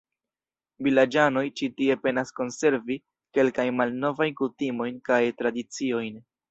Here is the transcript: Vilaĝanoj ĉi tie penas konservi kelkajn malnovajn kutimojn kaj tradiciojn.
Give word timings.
Vilaĝanoj 0.87 1.43
ĉi 1.61 1.69
tie 1.81 1.97
penas 2.07 2.33
konservi 2.41 2.99
kelkajn 3.39 3.79
malnovajn 3.83 4.39
kutimojn 4.43 5.03
kaj 5.11 5.25
tradiciojn. 5.43 6.25